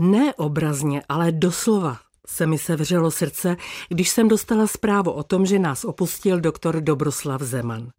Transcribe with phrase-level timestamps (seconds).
[0.00, 3.56] Ne obrazně, ale doslova se mi sevřelo srdce,
[3.88, 7.90] když jsem dostala zprávu o tom, že nás opustil doktor Dobroslav Zeman.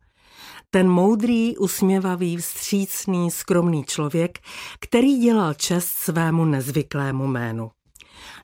[0.70, 4.40] Ten moudrý, usměvavý, vstřícný, skromný člověk,
[4.80, 7.72] který dělal čest svému nezvyklému jménu.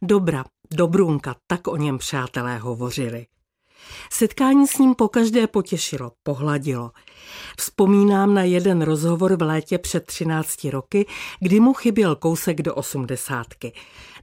[0.01, 3.25] Dobra, Dobrunka, tak o něm přátelé hovořili.
[4.11, 6.91] Setkání s ním pokaždé potěšilo, pohladilo.
[7.59, 11.05] Vzpomínám na jeden rozhovor v létě před 13 roky,
[11.39, 13.73] kdy mu chyběl kousek do osmdesátky.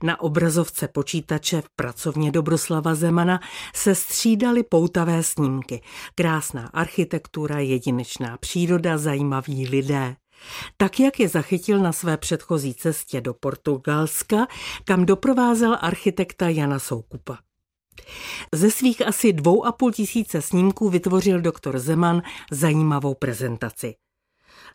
[0.03, 3.39] Na obrazovce počítače v pracovně Dobroslava Zemana
[3.75, 5.81] se střídaly poutavé snímky.
[6.15, 10.15] Krásná architektura, jedinečná příroda, zajímaví lidé.
[10.77, 14.47] Tak, jak je zachytil na své předchozí cestě do Portugalska,
[14.85, 17.37] kam doprovázel architekta Jana Soukupa.
[18.51, 22.21] Ze svých asi dvou a půl tisíce snímků vytvořil doktor Zeman
[22.51, 23.95] zajímavou prezentaci.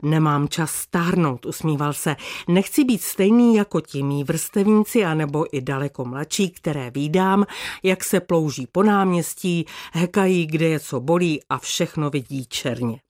[0.03, 2.17] Nemám čas stárnout, usmíval se.
[2.49, 7.47] Nechci být stejný jako ti mý vrstevníci, anebo i daleko mladší, které výdám,
[7.83, 13.01] jak se plouží po náměstí, hekají, kde je co bolí a všechno vidí černě.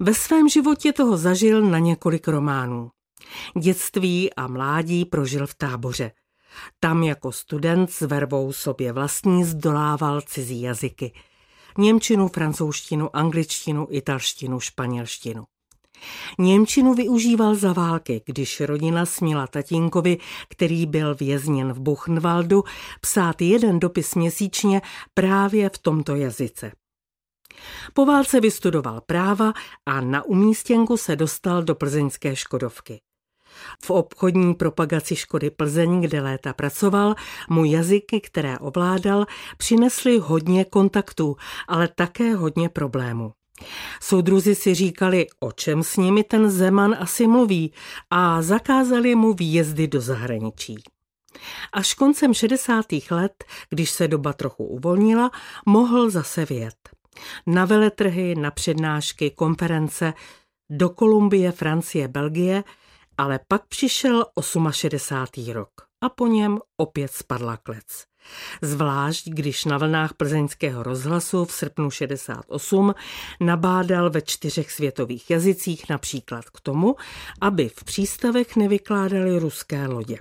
[0.00, 2.90] Ve svém životě toho zažil na několik románů.
[3.58, 6.12] Dětství a mládí prožil v táboře.
[6.80, 11.12] Tam jako student s vervou sobě vlastní zdolával cizí jazyky.
[11.78, 15.44] Němčinu, francouzštinu, angličtinu, italštinu, španělštinu.
[16.38, 22.64] Němčinu využíval za války, když rodina směla tatínkovi, který byl vězněn v Buchenwaldu,
[23.00, 24.82] psát jeden dopis měsíčně
[25.14, 26.72] právě v tomto jazyce.
[27.92, 29.52] Po válce vystudoval práva
[29.86, 33.00] a na umístěnku se dostal do plzeňské Škodovky.
[33.84, 37.14] V obchodní propagaci Škody Plzeň, kde léta pracoval,
[37.50, 41.36] mu jazyky, které ovládal, přinesly hodně kontaktů,
[41.68, 43.32] ale také hodně problémů.
[44.00, 47.72] Soudruzi si říkali, o čem s nimi ten Zeman asi mluví
[48.10, 50.76] a zakázali mu výjezdy do zahraničí.
[51.72, 52.86] Až koncem 60.
[53.10, 55.30] let, když se doba trochu uvolnila,
[55.66, 56.74] mohl zase vět.
[57.46, 60.14] Na veletrhy, na přednášky, konference,
[60.70, 62.64] do Kolumbie, Francie, Belgie–
[63.22, 64.24] ale pak přišel
[64.70, 65.52] 68.
[65.52, 68.04] rok a po něm opět spadla klec.
[68.62, 72.94] Zvlášť, když na vlnách plzeňského rozhlasu v srpnu 68
[73.40, 76.96] nabádal ve čtyřech světových jazycích například k tomu,
[77.40, 80.16] aby v přístavech nevykládali ruské lodě.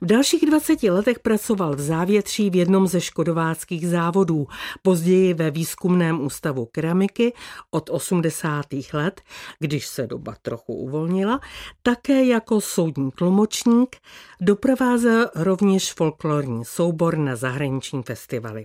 [0.00, 4.46] V dalších 20 letech pracoval v závětří v jednom ze škodováckých závodů,
[4.82, 7.32] později ve výzkumném ústavu keramiky
[7.70, 8.66] od 80.
[8.92, 9.20] let,
[9.58, 11.40] když se doba trochu uvolnila,
[11.82, 13.96] také jako soudní tlumočník
[14.40, 18.64] doprovázel rovněž folklorní soubor na zahraniční festivaly.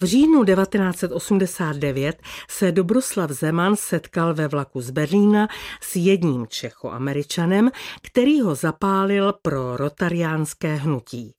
[0.00, 5.48] V říjnu 1989 se Dobroslav Zeman setkal ve vlaku z Berlína
[5.80, 7.70] s jedním Čechoameričanem,
[8.02, 11.32] který ho zapálil pro rotariánské hnutí.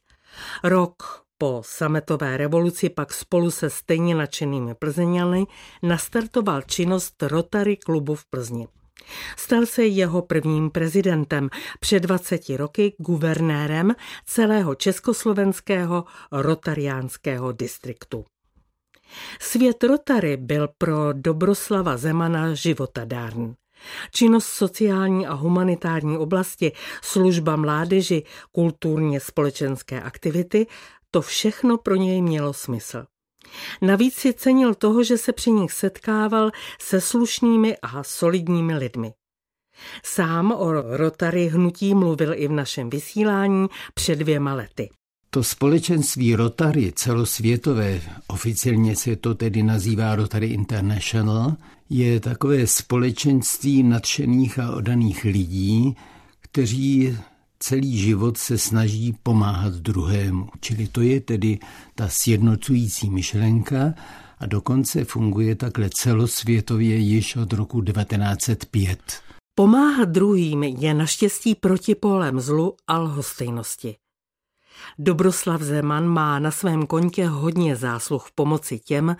[0.63, 5.45] Rok po sametové revoluci pak spolu se stejně nadšenými Plzeňany
[5.83, 8.67] nastartoval činnost Rotary klubu v Plzni.
[9.37, 13.95] Stal se jeho prvním prezidentem, před 20 roky guvernérem
[14.25, 18.25] celého československého rotariánského distriktu.
[19.39, 23.55] Svět Rotary byl pro Dobroslava Zemana životadárný.
[24.11, 30.67] Činnost sociální a humanitární oblasti, služba mládeži, kulturně společenské aktivity,
[31.11, 33.05] to všechno pro něj mělo smysl.
[33.81, 36.51] Navíc si cenil toho, že se při nich setkával
[36.81, 39.13] se slušnými a solidními lidmi.
[40.03, 44.89] Sám o Rotary hnutí mluvil i v našem vysílání před dvěma lety.
[45.29, 51.55] To společenství Rotary celosvětové, oficiálně se to tedy nazývá Rotary International,
[51.89, 55.95] je takové společenství nadšených a odaných lidí,
[56.41, 57.17] kteří
[57.59, 60.49] celý život se snaží pomáhat druhému.
[60.59, 61.59] Čili to je tedy
[61.95, 63.93] ta sjednocující myšlenka
[64.39, 68.99] a dokonce funguje takhle celosvětově již od roku 1905.
[69.55, 73.95] Pomáhat druhým je naštěstí protipolem zlu a lhostejnosti.
[74.99, 79.15] Dobroslav Zeman má na svém kontě hodně zásluh v pomoci těm,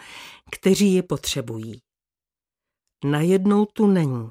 [0.51, 1.81] kteří je potřebují.
[3.05, 4.29] Najednou tu není.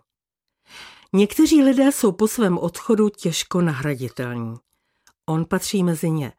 [1.12, 4.54] Někteří lidé jsou po svém odchodu těžko nahraditelní.
[5.26, 6.32] On patří mezi ně.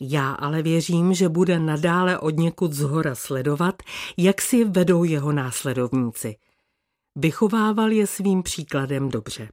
[0.00, 3.82] Já ale věřím, že bude nadále od někud zhora sledovat,
[4.16, 6.36] jak si vedou jeho následovníci.
[7.16, 9.48] Vychovával je svým příkladem dobře.